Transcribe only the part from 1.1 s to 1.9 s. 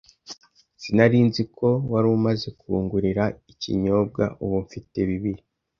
nzi ko